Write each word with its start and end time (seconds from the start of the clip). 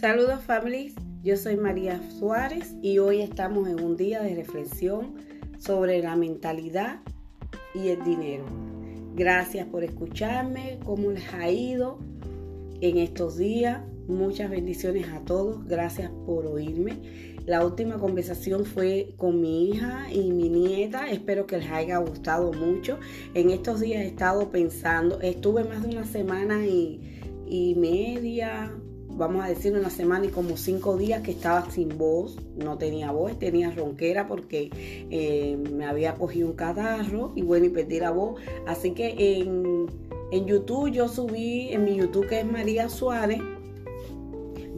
Saludos 0.00 0.44
families, 0.44 0.94
yo 1.24 1.36
soy 1.36 1.56
María 1.56 2.00
Suárez 2.20 2.72
y 2.82 2.98
hoy 2.98 3.20
estamos 3.20 3.66
en 3.68 3.82
un 3.82 3.96
día 3.96 4.22
de 4.22 4.36
reflexión 4.36 5.16
sobre 5.58 6.00
la 6.00 6.14
mentalidad 6.14 7.00
y 7.74 7.88
el 7.88 8.04
dinero. 8.04 8.44
Gracias 9.16 9.66
por 9.66 9.82
escucharme, 9.82 10.78
cómo 10.84 11.10
les 11.10 11.34
ha 11.34 11.50
ido 11.50 11.98
en 12.80 12.98
estos 12.98 13.38
días. 13.38 13.80
Muchas 14.06 14.50
bendiciones 14.50 15.08
a 15.08 15.18
todos, 15.24 15.66
gracias 15.66 16.12
por 16.26 16.46
oírme. 16.46 17.34
La 17.44 17.66
última 17.66 17.98
conversación 17.98 18.66
fue 18.66 19.14
con 19.16 19.40
mi 19.40 19.68
hija 19.68 20.06
y 20.12 20.30
mi 20.30 20.48
nieta, 20.48 21.10
espero 21.10 21.48
que 21.48 21.58
les 21.58 21.70
haya 21.72 21.98
gustado 21.98 22.52
mucho. 22.52 23.00
En 23.34 23.50
estos 23.50 23.80
días 23.80 24.04
he 24.04 24.06
estado 24.06 24.48
pensando, 24.52 25.20
estuve 25.22 25.64
más 25.64 25.82
de 25.82 25.88
una 25.88 26.04
semana 26.04 26.64
y, 26.64 27.20
y 27.48 27.74
media, 27.74 28.72
vamos 29.18 29.44
a 29.44 29.48
decir 29.48 29.74
una 29.74 29.90
semana 29.90 30.26
y 30.26 30.28
como 30.28 30.56
cinco 30.56 30.96
días 30.96 31.22
que 31.22 31.32
estaba 31.32 31.68
sin 31.70 31.98
voz, 31.98 32.38
no 32.56 32.78
tenía 32.78 33.10
voz, 33.10 33.38
tenía 33.38 33.70
ronquera 33.70 34.26
porque 34.28 34.70
eh, 35.10 35.58
me 35.72 35.84
había 35.84 36.14
cogido 36.14 36.48
un 36.48 36.54
catarro 36.54 37.32
y 37.34 37.42
bueno, 37.42 37.66
y 37.66 37.70
perdí 37.70 37.98
la 38.00 38.12
voz. 38.12 38.40
Así 38.66 38.92
que 38.92 39.40
en, 39.40 39.86
en 40.30 40.46
YouTube 40.46 40.90
yo 40.92 41.08
subí, 41.08 41.72
en 41.72 41.84
mi 41.84 41.96
YouTube 41.96 42.28
que 42.28 42.40
es 42.40 42.46
María 42.46 42.88
Suárez, 42.88 43.40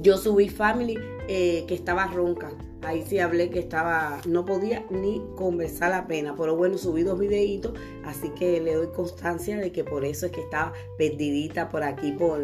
yo 0.01 0.17
subí 0.17 0.49
Family 0.49 0.99
eh, 1.29 1.65
que 1.69 1.75
estaba 1.75 2.07
ronca. 2.07 2.51
Ahí 2.83 3.05
sí 3.07 3.19
hablé 3.19 3.51
que 3.51 3.59
estaba, 3.59 4.23
no 4.27 4.47
podía 4.47 4.87
ni 4.89 5.23
conversar 5.37 5.91
la 5.91 6.07
pena, 6.07 6.35
pero 6.35 6.57
bueno, 6.57 6.79
subí 6.79 7.03
dos 7.03 7.19
videitos, 7.19 7.75
así 8.07 8.31
que 8.31 8.59
le 8.59 8.75
doy 8.75 8.89
constancia 8.97 9.59
de 9.59 9.71
que 9.71 9.85
por 9.85 10.07
eso 10.07 10.25
es 10.27 10.33
que 10.33 10.41
estaba 10.41 10.73
perdidita 10.97 11.69
por 11.69 11.83
aquí, 11.83 12.13
por, 12.13 12.41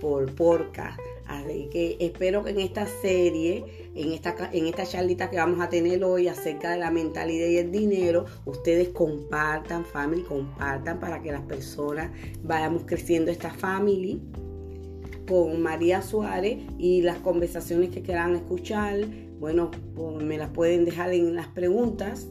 por 0.00 0.34
porca. 0.34 0.96
Así 1.30 1.68
que 1.70 1.96
espero 2.00 2.42
que 2.42 2.50
en 2.50 2.58
esta 2.58 2.86
serie, 2.86 3.64
en 3.94 4.10
esta, 4.10 4.50
en 4.52 4.72
charlita 4.72 5.30
que 5.30 5.36
vamos 5.36 5.60
a 5.60 5.68
tener 5.68 6.02
hoy 6.02 6.26
acerca 6.26 6.72
de 6.72 6.78
la 6.78 6.90
mentalidad 6.90 7.46
y 7.46 7.58
el 7.58 7.70
dinero, 7.70 8.24
ustedes 8.46 8.88
compartan, 8.88 9.84
family, 9.84 10.22
compartan 10.22 10.98
para 10.98 11.22
que 11.22 11.30
las 11.30 11.42
personas 11.42 12.10
vayamos 12.42 12.82
creciendo 12.84 13.30
esta 13.30 13.50
family 13.50 14.20
con 15.28 15.62
María 15.62 16.02
Suárez 16.02 16.58
y 16.78 17.02
las 17.02 17.18
conversaciones 17.18 17.90
que 17.90 18.02
quieran 18.02 18.34
escuchar, 18.34 18.98
bueno, 19.38 19.70
pues 19.94 20.24
me 20.24 20.36
las 20.36 20.50
pueden 20.50 20.84
dejar 20.84 21.12
en 21.12 21.36
las 21.36 21.46
preguntas 21.46 22.26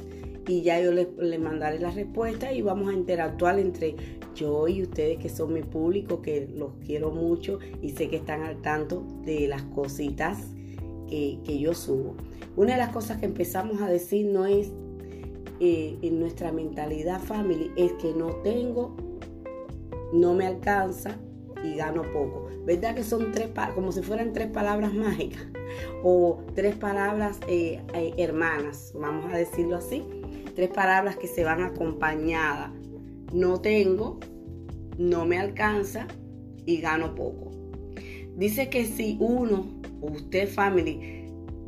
y 0.49 0.63
ya 0.63 0.81
yo 0.81 0.91
les, 0.91 1.07
les, 1.17 1.39
mandaré 1.39 1.79
la 1.79 1.91
respuesta 1.91 2.51
y 2.51 2.63
vamos 2.63 2.89
a 2.89 2.93
interactuar 2.93 3.59
entre 3.59 3.95
yo 4.35 4.67
y 4.67 4.81
ustedes 4.81 5.19
que 5.19 5.29
son 5.29 5.53
mi 5.53 5.61
público, 5.61 6.23
que 6.23 6.49
los 6.55 6.71
quiero 6.85 7.11
mucho 7.11 7.59
y 7.81 7.91
sé 7.91 8.09
que 8.09 8.15
están 8.15 8.41
al 8.41 8.59
tanto 8.61 9.05
de 9.25 9.47
las 9.47 9.61
cositas 9.61 10.39
que, 11.07 11.37
que 11.45 11.59
yo 11.59 11.75
subo. 11.75 12.15
Una 12.55 12.73
de 12.73 12.79
las 12.79 12.89
cosas 12.89 13.19
que 13.19 13.27
empezamos 13.27 13.79
a 13.81 13.87
decir 13.87 14.25
no 14.25 14.47
es 14.47 14.71
eh, 15.59 15.97
en 16.01 16.19
nuestra 16.19 16.51
mentalidad 16.51 17.21
family, 17.21 17.71
es 17.75 17.93
que 17.93 18.13
no 18.13 18.27
tengo, 18.37 18.95
no 20.13 20.33
me 20.33 20.47
alcanza 20.47 21.17
y 21.63 21.75
gano 21.75 22.01
poco. 22.11 22.47
¿Verdad 22.65 22.95
que 22.95 23.03
son 23.03 23.31
tres, 23.31 23.49
como 23.75 23.91
si 23.91 24.01
fueran 24.01 24.33
tres 24.33 24.47
palabras 24.47 24.93
mágicas 24.93 25.45
o 26.03 26.39
tres 26.55 26.75
palabras 26.75 27.39
eh, 27.47 27.81
eh, 27.93 28.13
hermanas, 28.17 28.93
vamos 28.95 29.31
a 29.31 29.37
decirlo 29.37 29.75
así? 29.75 30.03
Tres 30.55 30.69
palabras 30.69 31.17
que 31.17 31.27
se 31.27 31.43
van 31.43 31.61
acompañadas. 31.61 32.71
No 33.33 33.61
tengo, 33.61 34.19
no 34.97 35.25
me 35.25 35.37
alcanza 35.37 36.07
y 36.65 36.77
gano 36.77 37.15
poco. 37.15 37.51
Dice 38.35 38.69
que 38.69 38.85
si 38.85 39.17
uno, 39.19 39.67
usted 40.01 40.47
family, 40.47 41.25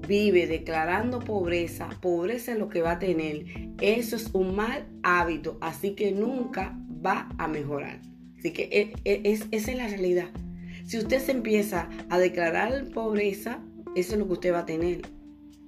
vive 0.07 0.47
declarando 0.47 1.19
pobreza, 1.19 1.89
pobreza 2.01 2.53
es 2.53 2.59
lo 2.59 2.69
que 2.69 2.81
va 2.81 2.91
a 2.91 2.99
tener. 2.99 3.45
Eso 3.79 4.15
es 4.15 4.29
un 4.33 4.55
mal 4.55 4.87
hábito, 5.03 5.57
así 5.61 5.91
que 5.91 6.11
nunca 6.11 6.77
va 7.05 7.29
a 7.37 7.47
mejorar. 7.47 8.01
Así 8.37 8.51
que 8.51 8.63
e, 8.71 8.93
e, 9.05 9.21
es, 9.25 9.47
esa 9.51 9.71
es 9.71 9.77
la 9.77 9.87
realidad. 9.87 10.29
Si 10.85 10.97
usted 10.97 11.19
se 11.19 11.31
empieza 11.31 11.89
a 12.09 12.19
declarar 12.19 12.85
pobreza, 12.93 13.59
eso 13.95 14.13
es 14.13 14.19
lo 14.19 14.27
que 14.27 14.33
usted 14.33 14.53
va 14.53 14.59
a 14.59 14.65
tener. 14.65 15.01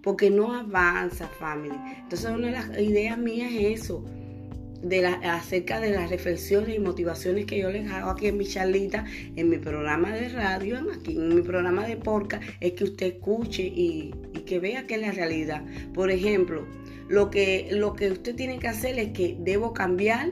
Porque 0.04 0.30
no 0.30 0.54
avanza, 0.54 1.28
family. 1.28 1.76
Entonces, 2.04 2.30
una 2.30 2.48
de 2.48 2.54
las 2.54 2.80
ideas 2.80 3.18
mías 3.18 3.52
es 3.52 3.82
eso 3.82 4.06
de 4.84 5.02
la, 5.02 5.14
acerca 5.36 5.80
de 5.80 5.92
las 5.92 6.10
reflexiones 6.10 6.76
y 6.76 6.80
motivaciones 6.80 7.46
que 7.46 7.60
yo 7.60 7.72
les 7.72 7.90
hago 7.90 8.12
aquí 8.12 8.28
en 8.28 8.38
mi 8.38 8.46
charlita, 8.46 9.06
en 9.36 9.50
mi 9.50 9.58
programa 9.58 10.12
de 10.14 10.30
radio, 10.30 10.80
aquí 10.94 11.16
en 11.16 11.36
mi 11.36 11.42
programa 11.42 11.88
de 11.88 11.96
porca, 11.96 12.42
es 12.60 12.74
que 12.74 12.84
usted 12.84 13.08
escuche 13.08 13.64
y, 13.64 14.14
que 14.46 14.60
vea 14.60 14.86
que 14.86 14.96
es 14.96 15.02
la 15.02 15.12
realidad. 15.12 15.64
Por 15.94 16.12
ejemplo, 16.12 16.68
lo 17.08 17.30
que, 17.30 17.70
lo 17.72 17.94
que 17.94 18.12
usted 18.12 18.36
tiene 18.36 18.60
que 18.60 18.68
hacer 18.68 19.00
es 19.00 19.14
que 19.14 19.38
debo 19.40 19.74
cambiar, 19.74 20.32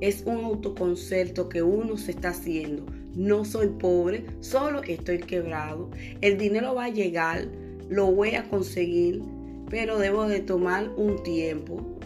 es 0.00 0.22
un 0.24 0.44
autoconcepto 0.44 1.48
que 1.48 1.62
uno 1.62 1.96
se 1.96 2.12
está 2.12 2.28
haciendo. 2.28 2.86
No 3.16 3.44
soy 3.44 3.68
pobre, 3.68 4.24
solo 4.40 4.82
estoy 4.84 5.18
quebrado. 5.18 5.90
El 6.20 6.38
dinero 6.38 6.74
va 6.74 6.84
a 6.84 6.90
llegar, 6.90 7.48
lo 7.88 8.10
voy 8.10 8.34
a 8.34 8.48
conseguir, 8.48 9.22
pero 9.70 9.98
debo 9.98 10.26
de 10.26 10.40
tomar 10.40 10.90
un 10.96 11.22
tiempo. 11.22 11.98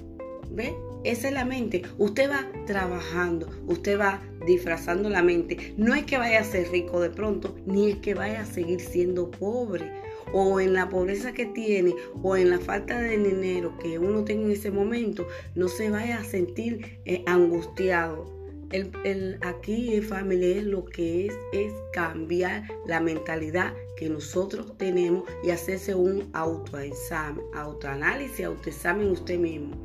¿Ve? 0.50 0.74
Esa 1.04 1.28
es 1.28 1.34
la 1.34 1.44
mente. 1.44 1.82
Usted 1.98 2.28
va 2.30 2.46
trabajando, 2.66 3.48
usted 3.66 3.98
va 3.98 4.20
disfrazando 4.46 5.08
la 5.08 5.22
mente. 5.22 5.74
No 5.76 5.94
es 5.94 6.04
que 6.04 6.18
vaya 6.18 6.40
a 6.40 6.44
ser 6.44 6.70
rico 6.70 7.00
de 7.00 7.10
pronto, 7.10 7.54
ni 7.66 7.90
es 7.90 7.96
que 7.98 8.14
vaya 8.14 8.40
a 8.40 8.46
seguir 8.46 8.80
siendo 8.80 9.30
pobre. 9.30 9.90
O 10.32 10.60
en 10.60 10.74
la 10.74 10.90
pobreza 10.90 11.32
que 11.32 11.46
tiene, 11.46 11.94
o 12.22 12.36
en 12.36 12.50
la 12.50 12.58
falta 12.58 13.00
de 13.00 13.16
dinero 13.16 13.78
que 13.78 13.98
uno 13.98 14.24
tenga 14.24 14.44
en 14.46 14.50
ese 14.52 14.70
momento, 14.70 15.26
no 15.54 15.68
se 15.68 15.88
vaya 15.88 16.18
a 16.18 16.24
sentir 16.24 16.98
eh, 17.06 17.22
angustiado. 17.26 18.36
El, 18.70 18.90
el, 19.04 19.38
aquí, 19.40 20.02
familia, 20.02 20.56
es 20.56 20.64
lo 20.64 20.84
que 20.84 21.26
es, 21.26 21.34
es 21.54 21.72
cambiar 21.94 22.64
la 22.86 23.00
mentalidad 23.00 23.72
que 23.98 24.08
nosotros 24.08 24.78
tenemos 24.78 25.24
y 25.42 25.50
hacerse 25.50 25.94
un 25.94 26.28
autoexamen, 26.32 27.44
autoanálisis, 27.54 28.46
autoexamen 28.46 29.08
usted 29.08 29.38
mismo. 29.38 29.76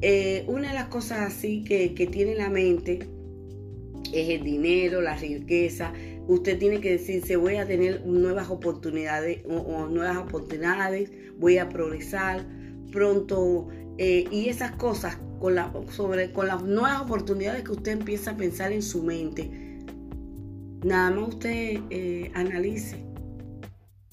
Eh, 0.00 0.44
una 0.46 0.68
de 0.68 0.74
las 0.74 0.88
cosas 0.88 1.20
así 1.20 1.62
que, 1.62 1.88
tiene 2.10 2.34
la 2.34 2.48
mente 2.48 3.00
es 4.12 4.28
el 4.30 4.44
dinero, 4.44 5.02
la 5.02 5.16
riqueza. 5.16 5.92
Usted 6.26 6.58
tiene 6.58 6.80
que 6.80 6.92
decirse, 6.92 7.36
voy 7.36 7.56
a 7.56 7.66
tener 7.66 8.06
nuevas 8.06 8.48
oportunidades 8.48 9.40
o, 9.46 9.86
nuevas 9.86 10.16
oportunidades, 10.16 11.10
voy 11.38 11.58
a 11.58 11.68
progresar 11.68 12.46
pronto. 12.92 13.68
Eh, 13.98 14.24
y 14.30 14.48
esas 14.48 14.70
cosas 14.72 15.18
con, 15.38 15.54
la, 15.54 15.72
sobre, 15.90 16.32
con 16.32 16.46
las 16.46 16.62
nuevas 16.62 17.02
oportunidades 17.02 17.62
que 17.64 17.72
usted 17.72 17.92
empieza 17.92 18.30
a 18.30 18.36
pensar 18.38 18.72
en 18.72 18.82
su 18.82 19.02
mente. 19.02 19.50
Nada 20.84 21.10
más 21.10 21.28
usted 21.30 21.80
eh, 21.90 22.30
analice. 22.34 23.07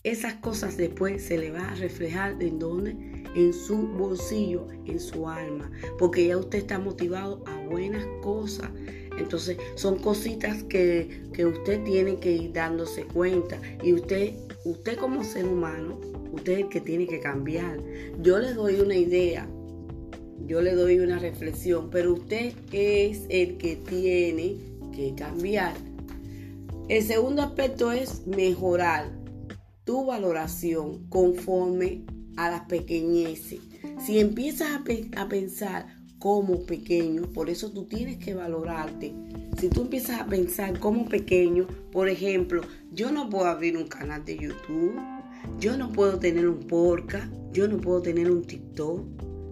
Esas 0.05 0.35
cosas 0.35 0.77
después 0.77 1.23
se 1.23 1.35
le 1.35 1.49
va 1.49 1.67
a 1.67 1.73
reflejar 1.73 2.35
en 2.39 2.59
dónde 2.59 2.95
en 3.35 3.51
su 3.51 3.87
bolsillo, 3.87 4.67
en 4.85 4.99
su 4.99 5.27
alma, 5.27 5.71
porque 5.97 6.27
ya 6.27 6.37
usted 6.37 6.59
está 6.59 6.77
motivado 6.77 7.43
a 7.47 7.59
buenas 7.67 8.05
cosas. 8.21 8.69
Entonces 9.17 9.57
son 9.73 9.97
cositas 9.97 10.61
que, 10.65 11.23
usted 11.43 11.83
tiene 11.85 12.19
que 12.19 12.33
ir 12.33 12.53
dándose 12.53 13.03
cuenta 13.05 13.59
y 13.81 13.93
usted, 13.93 14.35
usted 14.63 14.95
como 14.95 15.23
ser 15.23 15.47
humano, 15.47 15.99
usted 16.31 16.53
es 16.53 16.59
el 16.59 16.69
que 16.69 16.81
tiene 16.81 17.07
que 17.07 17.19
cambiar. 17.19 17.79
Yo 18.21 18.37
le 18.37 18.53
doy 18.53 18.79
una 18.81 18.95
idea, 18.95 19.49
yo 20.45 20.61
le 20.61 20.75
doy 20.75 20.99
una 20.99 21.17
reflexión, 21.17 21.89
pero 21.89 22.13
usted 22.13 22.53
es 22.71 23.23
el 23.29 23.57
que 23.57 23.77
tiene 23.77 24.57
que 24.95 25.15
cambiar. 25.17 25.73
El 26.89 27.01
segundo 27.01 27.41
aspecto 27.41 27.91
es 27.91 28.27
mejorar 28.27 29.14
tu 29.85 30.05
valoración 30.05 31.07
conforme 31.09 32.03
a 32.35 32.49
las 32.49 32.61
pequeñeces. 32.61 33.59
Si 34.03 34.19
empiezas 34.19 34.69
a, 34.71 35.27
pensar 35.29 35.87
como 36.19 36.65
pequeño, 36.65 37.31
por 37.31 37.49
eso 37.49 37.71
tú 37.71 37.85
tienes 37.85 38.17
que 38.17 38.33
valorarte. 38.33 39.13
Si 39.57 39.69
tú 39.69 39.83
empiezas 39.83 40.19
a 40.19 40.25
pensar 40.25 40.79
como 40.79 41.07
pequeño, 41.07 41.67
por 41.91 42.09
ejemplo, 42.09 42.61
yo 42.91 43.11
no 43.11 43.29
puedo 43.29 43.45
abrir 43.45 43.77
un 43.77 43.87
canal 43.87 44.25
de 44.25 44.37
YouTube, 44.37 44.99
yo 45.59 45.77
no 45.77 45.91
puedo 45.91 46.19
tener 46.19 46.49
un 46.49 46.59
podcast, 46.67 47.31
yo 47.53 47.67
no 47.67 47.77
puedo 47.77 48.01
tener 48.01 48.29
un 48.29 48.43
TikTok, 48.43 49.05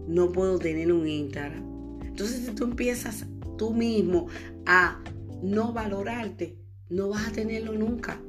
no 0.07 0.31
puedo 0.31 0.59
tener 0.59 0.91
un 0.91 1.07
Instagram. 1.07 1.63
Entonces, 2.03 2.45
si 2.45 2.51
tú 2.51 2.65
empiezas 2.65 3.25
tú 3.57 3.71
mismo 3.71 4.27
a 4.65 5.01
no 5.41 5.73
valorarte, 5.73 6.57
no 6.89 7.09
vas 7.09 7.27
a 7.27 7.31
tenerlo 7.31 7.73
nunca. 7.73 8.19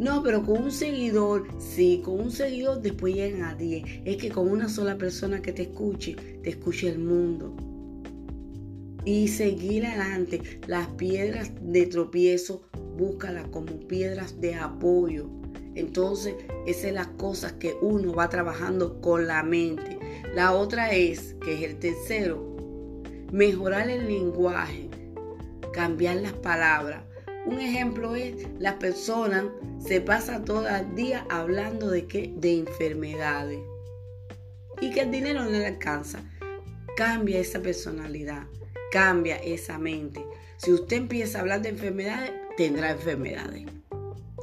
No, 0.00 0.22
pero 0.22 0.42
con 0.42 0.62
un 0.62 0.72
seguidor, 0.72 1.46
sí, 1.58 2.00
con 2.02 2.18
un 2.18 2.30
seguidor 2.30 2.80
después 2.80 3.14
llegan 3.14 3.42
a 3.42 3.54
10. 3.54 4.00
Es 4.06 4.16
que 4.16 4.30
con 4.30 4.48
una 4.48 4.66
sola 4.70 4.96
persona 4.96 5.42
que 5.42 5.52
te 5.52 5.64
escuche, 5.64 6.16
te 6.42 6.48
escuche 6.48 6.88
el 6.88 7.00
mundo. 7.00 7.54
Y 9.04 9.28
seguir 9.28 9.84
adelante. 9.84 10.40
Las 10.66 10.88
piedras 10.94 11.50
de 11.60 11.84
tropiezo, 11.84 12.62
búscalas 12.96 13.46
como 13.48 13.78
piedras 13.88 14.40
de 14.40 14.54
apoyo. 14.54 15.28
Entonces, 15.74 16.34
esas 16.66 16.82
son 16.82 16.94
las 16.94 17.08
cosas 17.08 17.52
que 17.52 17.74
uno 17.82 18.14
va 18.14 18.30
trabajando 18.30 19.02
con 19.02 19.26
la 19.26 19.42
mente. 19.42 19.98
La 20.34 20.54
otra 20.54 20.92
es, 20.92 21.36
que 21.44 21.56
es 21.56 21.62
el 21.70 21.78
tercero, 21.78 22.56
mejorar 23.32 23.90
el 23.90 24.06
lenguaje, 24.06 24.88
cambiar 25.74 26.16
las 26.16 26.32
palabras. 26.32 27.04
Un 27.46 27.58
ejemplo 27.58 28.14
es, 28.16 28.46
la 28.58 28.78
persona 28.78 29.50
se 29.78 30.00
pasa 30.00 30.44
todo 30.44 30.68
el 30.68 30.94
día 30.94 31.26
hablando 31.30 31.88
de 31.88 32.06
qué? 32.06 32.32
De 32.36 32.58
enfermedades. 32.58 33.60
Y 34.80 34.90
que 34.90 35.00
el 35.00 35.10
dinero 35.10 35.44
no 35.44 35.50
le 35.50 35.66
alcanza. 35.66 36.22
Cambia 36.96 37.38
esa 37.38 37.60
personalidad, 37.60 38.46
cambia 38.92 39.36
esa 39.36 39.78
mente. 39.78 40.24
Si 40.58 40.72
usted 40.72 40.98
empieza 40.98 41.38
a 41.38 41.40
hablar 41.40 41.62
de 41.62 41.70
enfermedades, 41.70 42.32
tendrá 42.56 42.90
enfermedades. 42.90 43.64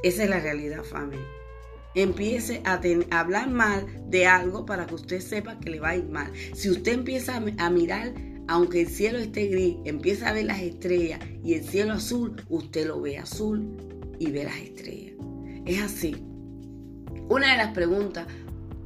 Esa 0.02 0.24
es 0.24 0.30
la 0.30 0.40
realidad, 0.40 0.82
familia. 0.82 1.26
Empiece 1.94 2.62
a, 2.64 2.80
hablar 3.10 3.48
mal 3.48 3.86
de 4.10 4.26
algo 4.26 4.66
para 4.66 4.86
que 4.86 4.94
usted 4.94 5.20
sepa 5.20 5.58
que 5.60 5.70
le 5.70 5.80
va 5.80 5.90
a 5.90 5.96
ir 5.96 6.08
mal. 6.08 6.32
Si 6.54 6.68
usted 6.68 6.92
empieza 6.92 7.36
a 7.36 7.70
mirar 7.70 8.12
aunque 8.48 8.80
el 8.80 8.88
cielo 8.88 9.18
esté 9.18 9.46
gris, 9.46 9.76
empieza 9.84 10.28
a 10.28 10.32
ver 10.32 10.46
las 10.46 10.60
estrellas 10.60 11.20
y 11.44 11.52
el 11.54 11.64
cielo 11.64 11.92
azul, 11.92 12.42
usted 12.48 12.86
lo 12.86 13.00
ve 13.00 13.18
azul 13.18 13.76
y 14.18 14.30
ve 14.30 14.44
las 14.44 14.56
estrellas. 14.56 15.14
Es 15.66 15.82
así. 15.82 16.16
Una 17.28 17.52
de 17.52 17.58
las 17.58 17.74
preguntas 17.74 18.26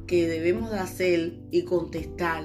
que 0.05 0.27
debemos 0.27 0.69
de 0.69 0.79
hacer 0.79 1.39
y 1.49 1.63
contestar, 1.63 2.43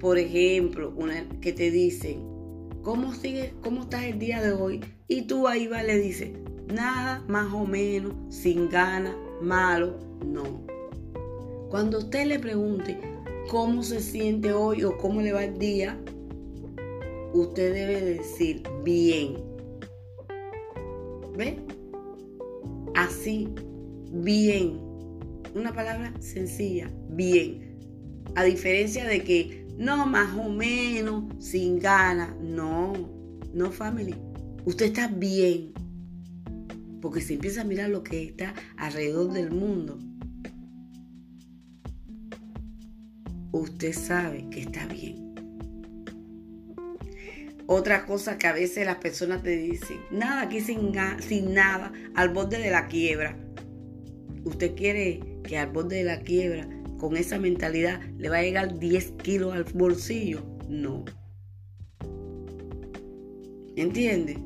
por 0.00 0.16
ejemplo, 0.16 0.94
una 0.96 1.28
que 1.42 1.52
te 1.52 1.70
dicen, 1.70 2.22
¿cómo 2.82 3.12
sigue, 3.12 3.52
cómo 3.62 3.82
estás 3.82 4.04
el 4.04 4.18
día 4.18 4.40
de 4.40 4.52
hoy? 4.52 4.80
Y 5.08 5.22
tú 5.22 5.46
ahí 5.46 5.66
va 5.66 5.82
le 5.82 5.98
dices, 5.98 6.30
nada, 6.72 7.22
más 7.28 7.52
o 7.52 7.66
menos, 7.66 8.14
sin 8.30 8.70
ganas, 8.70 9.14
malo, 9.42 9.98
no. 10.24 10.62
Cuando 11.68 11.98
usted 11.98 12.26
le 12.26 12.38
pregunte, 12.38 12.98
cómo 13.50 13.82
se 13.82 14.00
siente 14.00 14.52
hoy 14.52 14.84
o 14.84 14.96
cómo 14.98 15.20
le 15.20 15.32
va 15.32 15.44
el 15.44 15.58
día, 15.58 15.98
usted 17.32 17.72
debe 17.74 18.00
decir 18.00 18.62
bien. 18.84 19.36
¿Ve? 21.36 21.58
Así, 22.94 23.48
bien. 24.10 24.80
Una 25.54 25.72
palabra 25.72 26.12
sencilla, 26.20 26.90
bien. 27.10 27.78
A 28.34 28.44
diferencia 28.44 29.06
de 29.06 29.22
que 29.22 29.66
no, 29.76 30.06
más 30.06 30.36
o 30.38 30.48
menos, 30.48 31.24
sin 31.38 31.78
ganas. 31.78 32.34
No, 32.40 32.92
no, 33.52 33.70
family. 33.70 34.14
Usted 34.64 34.86
está 34.86 35.08
bien. 35.08 35.72
Porque 37.00 37.20
si 37.20 37.34
empieza 37.34 37.62
a 37.62 37.64
mirar 37.64 37.90
lo 37.90 38.02
que 38.02 38.24
está 38.24 38.54
alrededor 38.76 39.32
del 39.32 39.50
mundo, 39.50 39.98
usted 43.52 43.92
sabe 43.92 44.48
que 44.50 44.60
está 44.60 44.86
bien. 44.86 45.34
Otra 47.66 48.04
cosa 48.06 48.38
que 48.38 48.46
a 48.46 48.52
veces 48.52 48.84
las 48.84 48.96
personas 48.96 49.42
te 49.42 49.56
dicen, 49.56 49.98
nada, 50.10 50.42
aquí 50.42 50.60
sin, 50.60 50.92
nada, 51.54 51.92
al 52.14 52.30
borde 52.30 52.58
de 52.58 52.70
la 52.70 52.88
quiebra. 52.88 53.38
¿Usted 54.44 54.74
quiere 54.74 55.20
que 55.44 55.56
al 55.56 55.70
borde 55.70 55.96
de 55.96 56.04
la 56.04 56.20
quiebra, 56.20 56.68
con 56.98 57.16
esa 57.16 57.38
mentalidad, 57.38 58.00
le 58.18 58.28
va 58.28 58.38
a 58.38 58.42
llegar 58.42 58.78
10 58.78 59.12
kilos 59.22 59.54
al 59.54 59.64
bolsillo? 59.64 60.44
No. 60.68 61.04
¿Entiende? 63.76 64.38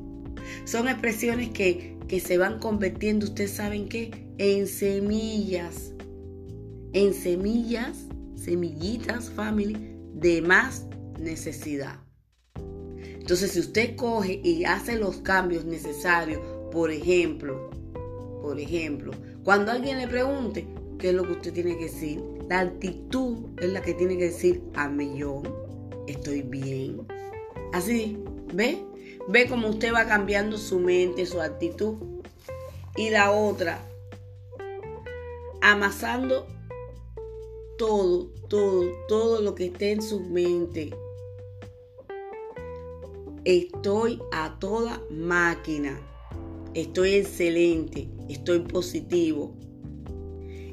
Son 0.65 0.87
expresiones 0.87 1.49
que, 1.49 1.97
que 2.07 2.19
se 2.19 2.37
van 2.37 2.59
convirtiendo, 2.59 3.25
¿ustedes 3.25 3.51
saben 3.51 3.89
qué? 3.89 4.11
En 4.37 4.67
semillas. 4.67 5.91
En 6.93 7.13
semillas 7.13 8.07
semillitas, 8.37 9.29
family, 9.29 9.75
de 10.13 10.41
más 10.41 10.85
necesidad. 11.19 11.99
Entonces, 12.99 13.51
si 13.51 13.59
usted 13.59 13.95
coge 13.95 14.39
y 14.43 14.63
hace 14.63 14.97
los 14.97 15.17
cambios 15.17 15.65
necesarios, 15.65 16.39
por 16.71 16.91
ejemplo, 16.91 17.69
por 18.41 18.59
ejemplo, 18.59 19.11
cuando 19.43 19.71
alguien 19.71 19.97
le 19.97 20.07
pregunte 20.07 20.65
qué 20.97 21.09
es 21.09 21.15
lo 21.15 21.23
que 21.23 21.33
usted 21.33 21.53
tiene 21.53 21.77
que 21.77 21.85
decir, 21.85 22.23
la 22.49 22.61
actitud 22.61 23.49
es 23.59 23.71
la 23.71 23.81
que 23.81 23.93
tiene 23.93 24.17
que 24.17 24.25
decir 24.25 24.63
a 24.75 24.87
millón, 24.87 25.43
estoy 26.07 26.43
bien. 26.43 27.05
Así, 27.73 28.17
¿ve? 28.53 28.81
Ve 29.27 29.47
cómo 29.49 29.67
usted 29.67 29.93
va 29.93 30.05
cambiando 30.05 30.57
su 30.57 30.79
mente, 30.79 31.25
su 31.25 31.41
actitud. 31.41 31.95
Y 32.95 33.09
la 33.09 33.31
otra, 33.31 33.79
amasando 35.61 36.47
todo, 37.77 38.31
todo, 38.49 38.91
todo 39.07 39.41
lo 39.41 39.55
que 39.55 39.65
esté 39.65 39.91
en 39.91 40.01
su 40.01 40.19
mente. 40.19 40.91
Estoy 43.45 44.19
a 44.31 44.57
toda 44.59 45.01
máquina. 45.09 45.99
Estoy 46.73 47.13
excelente. 47.15 48.09
Estoy 48.29 48.59
positivo. 48.59 49.55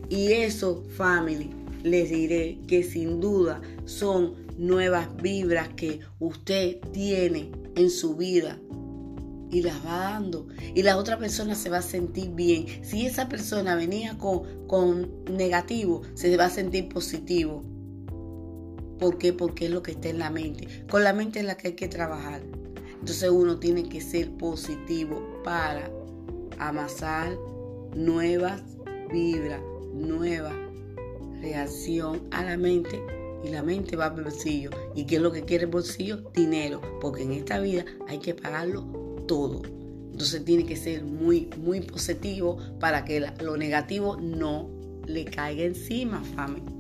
Y 0.09 0.33
eso, 0.33 0.83
family, 0.97 1.51
les 1.83 2.11
diré 2.11 2.59
que 2.67 2.83
sin 2.83 3.21
duda 3.21 3.61
son 3.85 4.35
nuevas 4.59 5.15
vibras 5.23 5.69
que 5.71 6.01
usted 6.19 6.79
tiene 6.93 7.51
en 7.77 7.91
su 7.91 8.17
vida 8.17 8.59
y 9.55 9.63
las 9.63 9.87
va 9.87 10.11
dando. 10.11 10.49
Y 10.75 10.83
la 10.83 10.97
otra 10.97 11.17
persona 11.17 11.55
se 11.55 11.71
va 11.71 11.79
a 11.79 11.83
sentir 11.83 12.31
bien. 12.31 12.67
Si 12.83 13.07
esa 13.07 13.29
persona 13.29 13.77
venía 13.77 14.19
con, 14.19 14.67
con 14.67 15.25
negativo, 15.31 16.03
se 16.15 16.37
va 16.37 16.47
a 16.47 16.51
sentir 16.51 16.89
positivo. 16.89 17.63
¿Por 18.99 19.17
qué? 19.17 19.33
Porque 19.33 19.67
es 19.67 19.71
lo 19.71 19.81
que 19.81 19.93
está 19.93 20.09
en 20.09 20.19
la 20.19 20.31
mente. 20.31 20.67
Con 20.91 21.05
la 21.05 21.13
mente 21.13 21.39
es 21.39 21.47
la 21.47 21.57
que 21.57 21.69
hay 21.69 21.75
que 21.75 21.87
trabajar. 21.87 22.43
Entonces 22.99 23.31
uno 23.31 23.61
tiene 23.61 23.89
que 23.89 24.01
ser 24.01 24.33
positivo 24.33 25.23
para 25.45 25.89
amasar 26.59 27.39
nuevas 27.95 28.61
vibras, 29.13 29.61
nueva 29.93 30.53
reacción 31.41 32.23
a 32.33 32.43
la 32.43 32.57
mente 32.57 33.01
y 33.45 33.51
la 33.51 33.63
mente 33.63 33.95
va 33.95 34.07
al 34.07 34.21
bolsillo. 34.21 34.71
¿Y 34.97 35.05
qué 35.05 35.17
es 35.17 35.23
lo 35.23 35.31
que 35.31 35.45
quiere 35.45 35.65
el 35.65 35.71
bolsillo? 35.71 36.29
Dinero, 36.33 36.81
porque 37.01 37.23
en 37.23 37.33
esta 37.33 37.61
vida 37.61 37.85
hay 38.09 38.19
que 38.19 38.35
pagarlo 38.35 39.04
todo. 39.27 39.63
Entonces 40.13 40.45
tiene 40.45 40.65
que 40.65 40.77
ser 40.77 41.05
muy, 41.05 41.51
muy 41.59 41.81
positivo 41.81 42.59
para 42.79 43.05
que 43.05 43.27
lo 43.41 43.57
negativo 43.57 44.17
no 44.17 44.71
le 45.07 45.25
caiga 45.25 45.65
encima, 45.65 46.23
familia. 46.23 46.73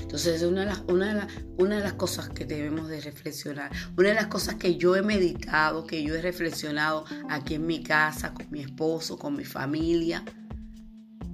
Entonces 0.00 0.42
es 0.42 0.48
una 0.48 0.60
de, 0.60 0.66
las, 0.66 0.82
una, 0.88 1.28
una 1.58 1.76
de 1.76 1.82
las 1.82 1.94
cosas 1.94 2.28
que 2.28 2.44
debemos 2.44 2.88
de 2.88 3.00
reflexionar. 3.00 3.70
Una 3.96 4.10
de 4.10 4.14
las 4.14 4.26
cosas 4.26 4.56
que 4.56 4.76
yo 4.76 4.96
he 4.96 5.02
meditado, 5.02 5.86
que 5.86 6.02
yo 6.02 6.14
he 6.14 6.22
reflexionado 6.22 7.04
aquí 7.30 7.54
en 7.54 7.66
mi 7.66 7.82
casa, 7.82 8.34
con 8.34 8.46
mi 8.50 8.60
esposo, 8.60 9.18
con 9.18 9.36
mi 9.36 9.44
familia. 9.44 10.24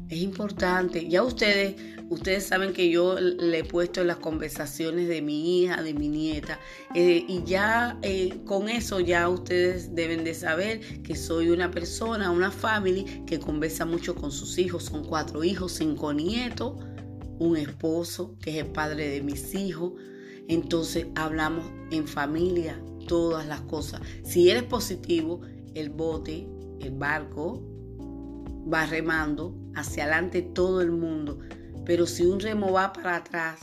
Es 0.08 0.18
importante. 0.18 1.08
Ya 1.08 1.22
ustedes 1.22 1.76
Ustedes 2.10 2.44
saben 2.44 2.72
que 2.72 2.88
yo 2.88 3.20
le 3.20 3.58
he 3.58 3.64
puesto 3.64 4.02
las 4.02 4.16
conversaciones 4.16 5.08
de 5.08 5.20
mi 5.20 5.62
hija, 5.62 5.82
de 5.82 5.92
mi 5.92 6.08
nieta, 6.08 6.58
eh, 6.94 7.22
y 7.28 7.44
ya 7.44 7.98
eh, 8.00 8.40
con 8.46 8.70
eso 8.70 8.98
ya 9.00 9.28
ustedes 9.28 9.94
deben 9.94 10.24
de 10.24 10.32
saber 10.32 11.02
que 11.02 11.14
soy 11.14 11.50
una 11.50 11.70
persona, 11.70 12.30
una 12.30 12.50
family 12.50 13.24
que 13.26 13.38
conversa 13.38 13.84
mucho 13.84 14.14
con 14.14 14.32
sus 14.32 14.56
hijos. 14.56 14.84
Son 14.84 15.04
cuatro 15.04 15.44
hijos, 15.44 15.72
cinco 15.72 16.14
nietos, 16.14 16.82
un 17.38 17.58
esposo 17.58 18.36
que 18.40 18.52
es 18.52 18.64
el 18.64 18.72
padre 18.72 19.10
de 19.10 19.20
mis 19.20 19.54
hijos. 19.54 19.92
Entonces 20.48 21.08
hablamos 21.14 21.66
en 21.90 22.08
familia 22.08 22.82
todas 23.06 23.46
las 23.46 23.60
cosas. 23.62 24.00
Si 24.24 24.48
eres 24.48 24.62
positivo, 24.62 25.42
el 25.74 25.90
bote, 25.90 26.48
el 26.80 26.92
barco 26.92 27.62
va 28.72 28.86
remando 28.86 29.54
hacia 29.80 30.04
adelante 30.04 30.42
todo 30.42 30.80
el 30.80 30.90
mundo. 30.90 31.38
Pero 31.84 32.06
si 32.06 32.26
un 32.26 32.40
remo 32.40 32.72
va 32.72 32.92
para 32.92 33.16
atrás, 33.16 33.60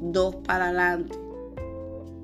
dos 0.00 0.36
para 0.36 0.66
adelante 0.66 1.14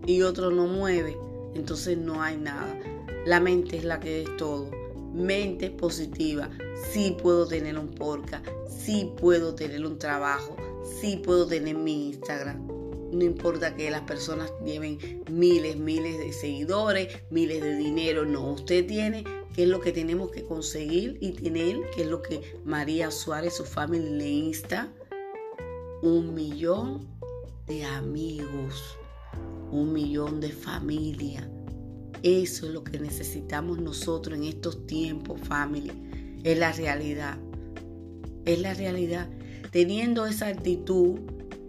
y 0.07 0.23
otro 0.23 0.51
no 0.51 0.67
mueve, 0.67 1.17
entonces 1.55 1.99
no 1.99 2.23
hay 2.23 2.37
nada. 2.37 2.79
La 3.27 3.41
mente 3.41 3.77
es 3.77 3.85
la 3.85 4.01
que 4.01 4.23
es 4.23 4.37
todo. 4.37 4.71
Mente 5.13 5.71
positiva. 5.71 6.51
Sí 6.93 7.17
puedo 7.23 7.47
tener 7.47 7.79
un 7.79 7.89
podcast, 7.89 8.47
sí 8.69 9.13
puedo 9.21 9.55
tener 9.55 9.87
un 9.87 9.99
trabajo, 9.99 10.57
sí 11.01 11.17
puedo 11.25 11.47
tener 11.47 11.77
mi 11.77 12.09
Instagram. 12.09 12.67
No 13.13 13.25
importa 13.25 13.77
que 13.77 13.91
las 13.91 14.03
personas 14.03 14.53
lleven 14.65 15.23
miles, 15.31 15.77
miles 15.77 16.19
de 16.19 16.33
seguidores, 16.33 17.09
miles 17.31 17.63
de 17.63 17.77
dinero. 17.77 18.25
No, 18.25 18.53
usted 18.53 18.87
tiene 18.87 19.25
qué 19.55 19.63
es 19.63 19.69
lo 19.69 19.81
que 19.81 19.93
tenemos 19.93 20.31
que 20.31 20.45
conseguir 20.45 21.17
y 21.21 21.33
tener, 21.33 21.81
qué 21.95 22.03
es 22.03 22.09
lo 22.09 22.21
que 22.23 22.59
María 22.65 23.11
Suárez, 23.11 23.57
su 23.57 23.65
familia 23.65 24.11
le 24.11 24.29
insta, 24.29 24.93
un 26.03 26.35
millón 26.35 27.07
de 27.67 27.85
amigos, 27.85 28.99
un 29.71 29.93
millón 29.93 30.41
de 30.41 30.51
familia. 30.51 31.49
Eso 32.23 32.67
es 32.67 32.73
lo 32.73 32.83
que 32.83 32.99
necesitamos 32.99 33.79
nosotros 33.79 34.37
en 34.37 34.45
estos 34.45 34.87
tiempos, 34.87 35.41
family. 35.43 35.93
Es 36.43 36.59
la 36.59 36.73
realidad. 36.73 37.39
Es 38.45 38.61
la 38.61 38.75
realidad. 38.75 39.29
Teniendo 39.71 40.27
esa 40.27 40.49
actitud 40.49 41.21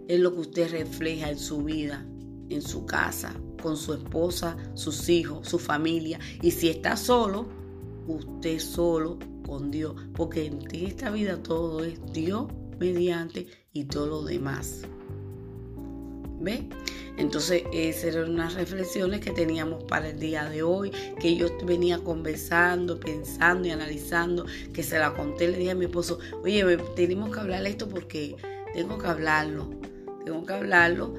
es 0.08 0.18
lo 0.18 0.32
que 0.32 0.40
usted 0.40 0.70
refleja 0.70 1.30
en 1.30 1.38
su 1.38 1.62
vida, 1.62 2.04
en 2.48 2.62
su 2.62 2.84
casa, 2.84 3.34
con 3.62 3.76
su 3.76 3.94
esposa, 3.94 4.56
sus 4.74 5.08
hijos, 5.08 5.48
su 5.48 5.58
familia. 5.58 6.18
Y 6.42 6.50
si 6.50 6.68
está 6.68 6.96
solo, 6.96 7.55
usted 8.06 8.58
solo 8.58 9.18
con 9.46 9.70
Dios. 9.70 9.94
Porque 10.14 10.46
en 10.46 10.58
esta 10.72 11.10
vida 11.10 11.42
todo 11.42 11.84
es 11.84 12.00
Dios 12.12 12.46
mediante 12.78 13.46
y 13.72 13.84
todo 13.84 14.06
lo 14.06 14.22
demás. 14.22 14.82
¿Ve? 16.40 16.68
Entonces, 17.16 17.62
esas 17.72 18.14
eran 18.14 18.32
unas 18.32 18.54
reflexiones 18.54 19.20
que 19.20 19.30
teníamos 19.30 19.84
para 19.84 20.10
el 20.10 20.18
día 20.18 20.48
de 20.50 20.62
hoy, 20.62 20.92
que 21.18 21.34
yo 21.34 21.48
venía 21.64 21.98
conversando, 21.98 23.00
pensando 23.00 23.66
y 23.66 23.70
analizando, 23.70 24.44
que 24.74 24.82
se 24.82 24.98
la 24.98 25.14
conté, 25.14 25.48
le 25.48 25.58
dije 25.58 25.70
a 25.70 25.74
mi 25.74 25.86
esposo, 25.86 26.18
oye, 26.42 26.76
tenemos 26.94 27.30
que 27.30 27.40
hablar 27.40 27.66
esto 27.66 27.88
porque 27.88 28.36
tengo 28.74 28.98
que 28.98 29.06
hablarlo, 29.06 29.70
tengo 30.24 30.44
que 30.44 30.52
hablarlo. 30.52 31.14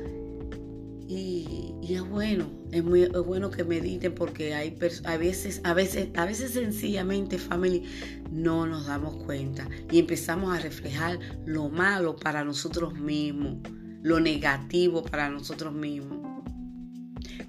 Y, 1.07 1.73
es 1.89 2.07
bueno, 2.07 2.45
es 2.71 2.83
muy 2.83 3.03
es 3.03 3.11
bueno 3.11 3.49
que 3.49 3.63
mediten 3.63 4.13
porque 4.13 4.53
hay 4.53 4.77
a 5.05 5.17
veces, 5.17 5.61
a 5.63 5.73
veces, 5.73 6.09
a 6.15 6.25
veces 6.25 6.51
sencillamente, 6.51 7.37
family, 7.37 7.83
no 8.31 8.65
nos 8.67 8.87
damos 8.87 9.23
cuenta 9.23 9.67
y 9.91 9.99
empezamos 9.99 10.57
a 10.57 10.59
reflejar 10.59 11.19
lo 11.45 11.69
malo 11.69 12.15
para 12.15 12.43
nosotros 12.43 12.93
mismos 12.93 13.57
lo 14.07 14.19
negativo 14.19 15.03
para 15.03 15.29
nosotros 15.29 15.73
mismos. 15.73 16.19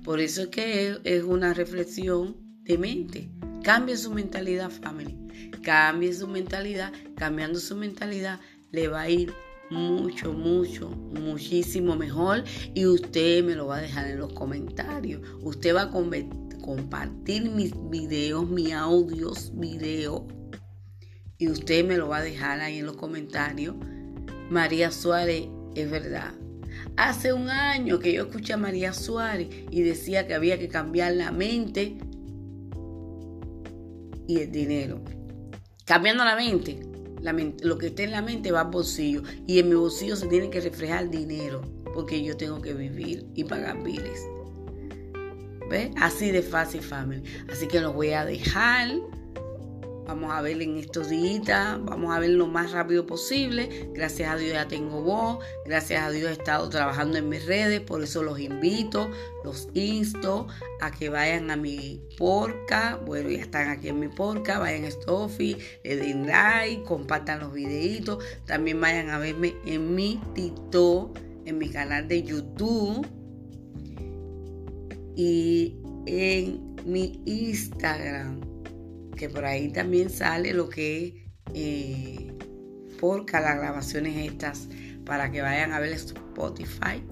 Por 0.04 0.20
eso 0.20 0.42
es 0.42 0.48
que 0.48 0.98
es 1.04 1.22
una 1.22 1.54
reflexión 1.54 2.36
de 2.62 2.78
mente. 2.78 3.30
Cambie 3.62 3.96
su 3.96 4.12
mentalidad, 4.12 4.70
family. 4.70 5.16
Cambie 5.62 6.12
su 6.12 6.26
mentalidad. 6.26 6.92
Cambiando 7.16 7.60
su 7.60 7.76
mentalidad 7.76 8.40
le 8.72 8.88
va 8.88 9.02
a 9.02 9.10
ir 9.10 9.32
mucho, 9.70 10.32
mucho, 10.32 10.88
muchísimo 10.88 11.96
mejor. 11.96 12.44
Y 12.74 12.86
usted 12.86 13.44
me 13.44 13.54
lo 13.54 13.66
va 13.66 13.76
a 13.76 13.82
dejar 13.82 14.08
en 14.08 14.18
los 14.18 14.32
comentarios. 14.32 15.22
Usted 15.42 15.74
va 15.74 15.82
a 15.82 15.90
compartir 15.90 17.50
mis 17.50 17.72
videos, 17.90 18.48
mis 18.48 18.72
audios, 18.72 19.52
videos. 19.54 20.22
Y 21.38 21.48
usted 21.48 21.84
me 21.86 21.96
lo 21.96 22.08
va 22.08 22.18
a 22.18 22.22
dejar 22.22 22.60
ahí 22.60 22.78
en 22.78 22.86
los 22.86 22.96
comentarios. 22.96 23.76
María 24.50 24.90
Suárez 24.90 25.46
es 25.74 25.90
verdad. 25.90 26.32
Hace 26.96 27.32
un 27.32 27.48
año 27.48 28.00
que 28.00 28.12
yo 28.12 28.24
escuché 28.24 28.54
a 28.54 28.56
María 28.56 28.92
Suárez 28.92 29.48
y 29.70 29.82
decía 29.82 30.26
que 30.26 30.34
había 30.34 30.58
que 30.58 30.68
cambiar 30.68 31.14
la 31.14 31.30
mente 31.30 31.96
y 34.26 34.40
el 34.40 34.50
dinero. 34.50 35.00
Cambiando 35.84 36.24
la 36.24 36.34
mente, 36.34 36.80
lo 37.20 37.78
que 37.78 37.86
esté 37.88 38.04
en 38.04 38.12
la 38.12 38.22
mente 38.22 38.52
va 38.52 38.62
al 38.62 38.70
bolsillo 38.70 39.22
y 39.46 39.58
en 39.58 39.68
mi 39.68 39.74
bolsillo 39.74 40.16
se 40.16 40.26
tiene 40.26 40.50
que 40.50 40.60
reflejar 40.60 41.10
dinero 41.10 41.62
porque 41.94 42.22
yo 42.22 42.36
tengo 42.36 42.60
que 42.60 42.74
vivir 42.74 43.26
y 43.34 43.44
pagar 43.44 43.82
biles. 43.82 44.20
¿Ves? 45.70 45.90
Así 45.96 46.30
de 46.30 46.42
fácil, 46.42 46.80
family. 46.80 47.22
Así 47.50 47.66
que 47.66 47.80
los 47.80 47.94
voy 47.94 48.12
a 48.12 48.24
dejar 48.24 48.88
Vamos 50.08 50.32
a 50.32 50.40
ver 50.40 50.62
en 50.62 50.78
estos 50.78 51.10
días, 51.10 51.78
vamos 51.84 52.16
a 52.16 52.18
ver 52.18 52.30
lo 52.30 52.46
más 52.46 52.72
rápido 52.72 53.04
posible. 53.04 53.90
Gracias 53.92 54.30
a 54.32 54.36
Dios 54.36 54.54
ya 54.54 54.66
tengo 54.66 55.02
voz, 55.02 55.44
gracias 55.66 56.02
a 56.02 56.10
Dios 56.10 56.30
he 56.30 56.32
estado 56.32 56.66
trabajando 56.70 57.18
en 57.18 57.28
mis 57.28 57.44
redes, 57.44 57.82
por 57.82 58.02
eso 58.02 58.22
los 58.22 58.40
invito, 58.40 59.10
los 59.44 59.68
insto 59.74 60.46
a 60.80 60.90
que 60.90 61.10
vayan 61.10 61.50
a 61.50 61.56
mi 61.56 62.00
porca. 62.16 62.98
Bueno, 63.04 63.28
ya 63.28 63.42
están 63.42 63.68
aquí 63.68 63.88
en 63.88 64.00
mi 64.00 64.08
porca, 64.08 64.58
vayan 64.58 64.86
a 64.86 64.88
Stoffy, 64.88 65.58
le 65.84 65.96
den 65.96 66.26
like, 66.26 66.84
compartan 66.84 67.40
los 67.40 67.52
videitos. 67.52 68.24
También 68.46 68.80
vayan 68.80 69.10
a 69.10 69.18
verme 69.18 69.56
en 69.66 69.94
mi 69.94 70.18
TikTok, 70.34 71.18
en 71.44 71.58
mi 71.58 71.68
canal 71.68 72.08
de 72.08 72.22
YouTube 72.22 73.06
y 75.16 75.76
en 76.06 76.74
mi 76.86 77.20
Instagram 77.26 78.47
que 79.18 79.28
por 79.28 79.44
ahí 79.44 79.68
también 79.70 80.08
sale 80.08 80.54
lo 80.54 80.70
que 80.70 81.06
es 81.06 81.14
eh, 81.54 82.32
por 82.98 83.30
las 83.30 83.58
grabaciones 83.58 84.16
estas 84.30 84.68
para 85.04 85.30
que 85.30 85.42
vayan 85.42 85.72
a 85.72 85.80
ver 85.80 85.92
Spotify. 85.92 87.02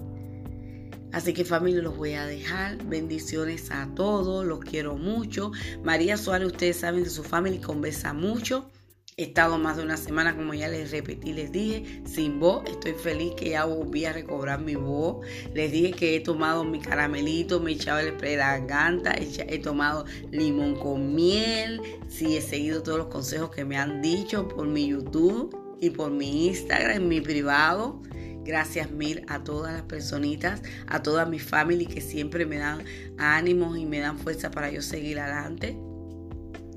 Así 1.11 1.33
que 1.33 1.45
familia, 1.45 1.81
los 1.81 1.95
voy 1.97 2.13
a 2.13 2.25
dejar. 2.25 2.83
Bendiciones 2.85 3.71
a 3.71 3.89
todos, 3.95 4.45
los 4.45 4.59
quiero 4.59 4.97
mucho. 4.97 5.51
María 5.83 6.17
Suárez, 6.17 6.47
ustedes 6.47 6.77
saben 6.77 7.03
que 7.03 7.09
su 7.09 7.23
familia 7.23 7.61
conversa 7.61 8.13
mucho. 8.13 8.69
He 9.19 9.23
estado 9.23 9.57
más 9.57 9.77
de 9.77 9.81
una 9.81 9.97
semana, 9.97 10.35
como 10.35 10.53
ya 10.53 10.67
les 10.67 10.91
repetí, 10.91 11.33
les 11.33 11.51
dije, 11.51 12.03
sin 12.05 12.39
voz. 12.39 12.63
Estoy 12.69 12.93
feliz 12.93 13.33
que 13.35 13.49
ya 13.49 13.65
volví 13.65 14.05
a 14.05 14.13
recobrar 14.13 14.61
mi 14.61 14.75
voz. 14.75 15.25
Les 15.55 15.71
dije 15.71 15.91
que 15.93 16.15
he 16.15 16.19
tomado 16.19 16.63
mi 16.63 16.79
caramelito, 16.79 17.59
me 17.59 17.71
he 17.71 17.73
echado 17.73 17.97
el 17.97 18.09
spray 18.09 18.33
de 18.33 18.37
garganta, 18.37 19.15
he, 19.17 19.57
tomado 19.57 20.05
limón 20.29 20.75
con 20.75 21.15
miel. 21.15 21.81
Sí, 22.07 22.37
he 22.37 22.41
seguido 22.41 22.83
todos 22.83 22.99
los 22.99 23.07
consejos 23.07 23.49
que 23.49 23.65
me 23.65 23.75
han 23.75 24.03
dicho 24.03 24.47
por 24.47 24.67
mi 24.67 24.89
YouTube 24.89 25.57
y 25.81 25.89
por 25.89 26.11
mi 26.11 26.49
Instagram, 26.49 26.97
en 26.97 27.07
mi 27.07 27.19
privado. 27.19 27.99
Gracias 28.45 28.91
mil 28.91 29.25
a 29.29 29.43
todas 29.43 29.73
las 29.73 29.81
personitas, 29.81 30.61
a 30.85 31.01
toda 31.01 31.25
mi 31.25 31.39
familia 31.39 31.87
que 31.87 32.01
siempre 32.01 32.45
me 32.45 32.59
dan 32.59 32.85
ánimos 33.17 33.79
y 33.79 33.87
me 33.87 33.97
dan 33.97 34.19
fuerza 34.19 34.51
para 34.51 34.69
yo 34.69 34.83
seguir 34.83 35.19
adelante 35.19 35.75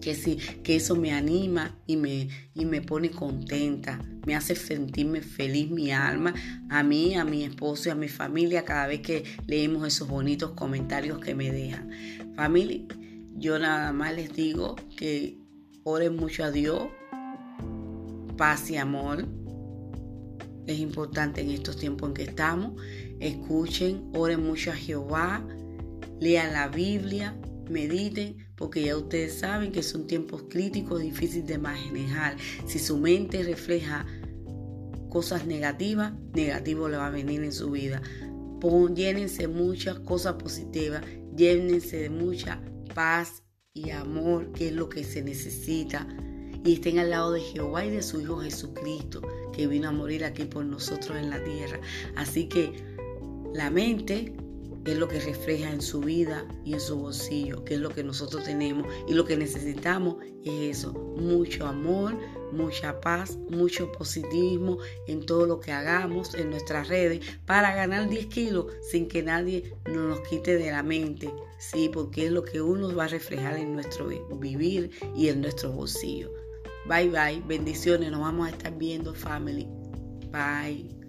que 0.00 0.14
sí, 0.14 0.36
que 0.62 0.76
eso 0.76 0.96
me 0.96 1.12
anima 1.12 1.76
y 1.86 1.96
me, 1.96 2.28
y 2.54 2.64
me 2.64 2.80
pone 2.80 3.10
contenta, 3.10 4.00
me 4.26 4.34
hace 4.34 4.56
sentirme 4.56 5.20
feliz 5.20 5.70
mi 5.70 5.90
alma, 5.90 6.34
a 6.68 6.82
mí, 6.82 7.14
a 7.14 7.24
mi 7.24 7.44
esposo 7.44 7.88
y 7.88 7.92
a 7.92 7.94
mi 7.94 8.08
familia 8.08 8.64
cada 8.64 8.86
vez 8.86 9.00
que 9.00 9.24
leemos 9.46 9.86
esos 9.86 10.08
bonitos 10.08 10.52
comentarios 10.52 11.18
que 11.20 11.34
me 11.34 11.50
dejan. 11.50 11.90
Familia, 12.34 12.84
yo 13.36 13.58
nada 13.58 13.92
más 13.92 14.14
les 14.14 14.32
digo 14.34 14.76
que 14.96 15.38
oren 15.84 16.16
mucho 16.16 16.44
a 16.44 16.50
Dios, 16.50 16.88
paz 18.36 18.70
y 18.70 18.76
amor. 18.76 19.26
Es 20.66 20.78
importante 20.78 21.40
en 21.40 21.50
estos 21.50 21.76
tiempos 21.76 22.08
en 22.08 22.14
que 22.14 22.22
estamos. 22.22 22.80
Escuchen, 23.18 24.10
oren 24.14 24.46
mucho 24.46 24.70
a 24.70 24.74
Jehová, 24.74 25.44
lean 26.20 26.52
la 26.52 26.68
Biblia, 26.68 27.36
mediten, 27.68 28.49
porque 28.60 28.84
ya 28.84 28.96
ustedes 28.98 29.38
saben 29.38 29.72
que 29.72 29.82
son 29.82 30.06
tiempos 30.06 30.44
críticos, 30.50 31.00
difíciles 31.00 31.46
de 31.46 31.56
manejar. 31.56 32.36
Si 32.66 32.78
su 32.78 32.98
mente 32.98 33.42
refleja 33.42 34.04
cosas 35.08 35.46
negativas, 35.46 36.12
negativo 36.34 36.86
le 36.90 36.98
va 36.98 37.06
a 37.06 37.10
venir 37.10 37.42
en 37.42 37.54
su 37.54 37.70
vida. 37.70 38.02
Pon, 38.60 38.94
llénense 38.94 39.48
muchas 39.48 40.00
cosas 40.00 40.34
positivas, 40.34 41.02
llénense 41.34 41.96
de 42.00 42.10
mucha 42.10 42.60
paz 42.94 43.42
y 43.72 43.90
amor, 43.92 44.52
que 44.52 44.68
es 44.68 44.74
lo 44.74 44.90
que 44.90 45.04
se 45.04 45.22
necesita. 45.22 46.06
Y 46.62 46.74
estén 46.74 46.98
al 46.98 47.08
lado 47.08 47.32
de 47.32 47.40
Jehová 47.40 47.86
y 47.86 47.90
de 47.90 48.02
su 48.02 48.20
Hijo 48.20 48.40
Jesucristo, 48.40 49.22
que 49.54 49.68
vino 49.68 49.88
a 49.88 49.92
morir 49.92 50.22
aquí 50.22 50.44
por 50.44 50.66
nosotros 50.66 51.16
en 51.16 51.30
la 51.30 51.42
tierra. 51.42 51.80
Así 52.14 52.46
que 52.46 52.74
la 53.54 53.70
mente 53.70 54.34
es 54.84 54.96
lo 54.96 55.08
que 55.08 55.20
refleja 55.20 55.70
en 55.70 55.82
su 55.82 56.00
vida 56.00 56.46
y 56.64 56.74
en 56.74 56.80
su 56.80 56.96
bolsillo, 56.96 57.64
Que 57.64 57.74
es 57.74 57.80
lo 57.80 57.90
que 57.90 58.02
nosotros 58.02 58.44
tenemos 58.44 58.86
y 59.06 59.14
lo 59.14 59.24
que 59.24 59.36
necesitamos 59.36 60.16
es 60.44 60.78
eso, 60.78 60.92
mucho 60.92 61.66
amor, 61.66 62.16
mucha 62.52 63.00
paz, 63.00 63.36
mucho 63.50 63.92
positivismo 63.92 64.78
en 65.06 65.24
todo 65.24 65.46
lo 65.46 65.60
que 65.60 65.72
hagamos 65.72 66.34
en 66.34 66.50
nuestras 66.50 66.88
redes 66.88 67.24
para 67.46 67.74
ganar 67.74 68.08
10 68.08 68.26
kilos 68.26 68.66
sin 68.82 69.08
que 69.08 69.22
nadie 69.22 69.74
nos 69.86 70.18
los 70.18 70.20
quite 70.28 70.56
de 70.56 70.70
la 70.70 70.82
mente, 70.82 71.32
sí, 71.58 71.90
porque 71.92 72.26
es 72.26 72.32
lo 72.32 72.44
que 72.44 72.60
uno 72.60 72.94
va 72.94 73.04
a 73.04 73.08
reflejar 73.08 73.56
en 73.56 73.74
nuestro 73.74 74.08
vivir 74.38 74.90
y 75.14 75.28
en 75.28 75.42
nuestro 75.42 75.72
bolsillo. 75.72 76.32
Bye 76.86 77.10
bye, 77.10 77.42
bendiciones, 77.46 78.10
nos 78.10 78.20
vamos 78.20 78.48
a 78.48 78.50
estar 78.50 78.76
viendo 78.76 79.14
family. 79.14 79.68
Bye. 80.32 81.00